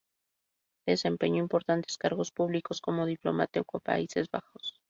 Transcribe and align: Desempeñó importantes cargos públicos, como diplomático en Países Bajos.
Desempeñó 0.87 1.37
importantes 1.43 1.99
cargos 1.99 2.31
públicos, 2.31 2.81
como 2.81 3.05
diplomático 3.05 3.77
en 3.77 3.81
Países 3.81 4.27
Bajos. 4.31 4.79